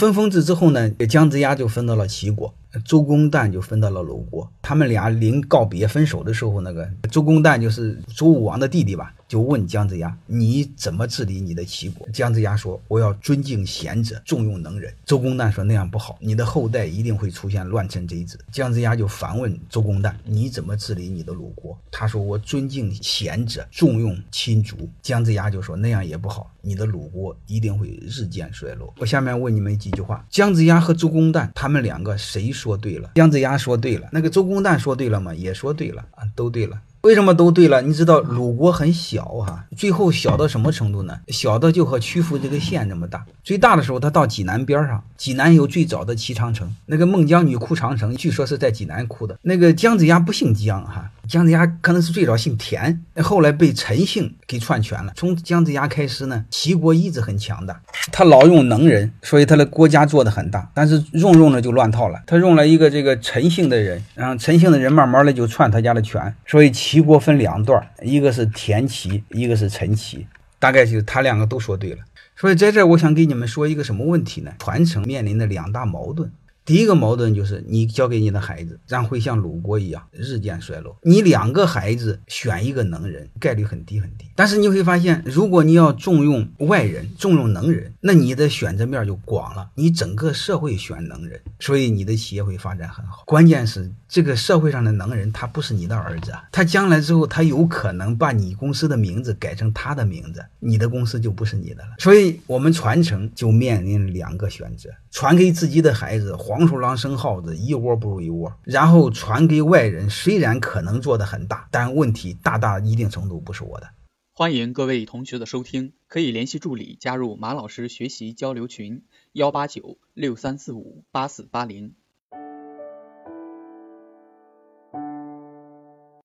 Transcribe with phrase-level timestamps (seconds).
[0.00, 2.52] 分封制之后呢，姜子牙就分到了齐国，
[2.84, 4.50] 周公旦就分到了鲁国。
[4.60, 33.10] 他们俩临告别分手的时候，那个周公旦就是周武王的弟弟吧，就问姜子牙：“你怎么治理你的齐国？”姜子牙说：“我要尊敬贤者，重用能人。”周公旦说：“那样不好，你的后代一定会出现乱臣贼子。”姜子牙就反问周公旦：“你怎么治理你的鲁国？”他说：“我尊敬贤者，重用亲族。”姜子牙就说：“那样也不好，你的鲁国一定会日渐衰落。”我下面问你们几句话：姜子牙和周公旦他们两个谁说对了？
[33.14, 35.34] 姜子牙说对了，那个周公旦说对了吗？
[35.34, 36.80] 也说对了啊，都对了。
[37.04, 37.82] 为什么都对了？
[37.82, 41.14] 你知道鲁国很小哈，最后小到什么程度呢？
[41.28, 43.22] 小的就和曲阜这个县这么大。
[43.42, 45.04] 最大的时候，它到济南边上。
[45.18, 49.38] 济南有最早的齐长城，那个孟姜女哭长城，据说是在济南哭的。
[49.42, 55.12] 那个姜子牙不姓姜哈，姜子牙可能是最早姓田，后来被陈姓给篡权了。
[55.14, 57.82] 从姜子牙开始呢，齐国一直很强大。
[58.12, 60.70] 他老用能人，所以他的国家做的很大。
[60.74, 70.26] 但是用用着就乱套了，他用了一个这个陈姓的人，然后陈姓的人慢慢的就篡他家的权，所以齐国分两段，一个是田齐，一个是陈齐，
[70.58, 71.98] 大概就他两个都说对了。
[72.36, 74.52] 所以在这，我想给你们说一个什么问题呢？
[74.58, 76.30] 传承面临的两大矛盾。
[76.64, 80.96] 第一个矛盾就是你交给你的孩子，将会像鲁国一样日渐衰落。
[81.02, 84.24] 你两个孩子选一个能人，概率很低很低。
[84.34, 89.68] 但是你会发现，如果你要重用外人，重用能人，那你的选择面就广了。
[89.74, 93.22] 你整个社会选能人，所以你的企业会发展很好。
[93.26, 101.90] 关键是这个社会上的能人，他不是你的儿子啊，他将来之后，他有可能把你公司的名字改成他的名字，你的公司就不是你的了。
[101.98, 106.34] 所以，我们传承就面临两个选择：传给自己的孩子。
[106.34, 108.52] 黄鼠狼生耗子，一窝不如一窝。
[108.64, 113.90] 然后传给外人，虽然可能做的很大，但问题大大一定程度不是我的。
[114.32, 121.94] 欢迎各位同学的收听，可以联系助理加入马老师学习交流群：幺八九六三四五八四八零。